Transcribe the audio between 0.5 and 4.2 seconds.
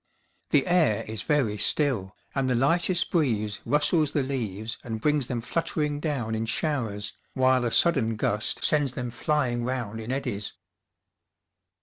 air is very still, and the lightest breeze rustles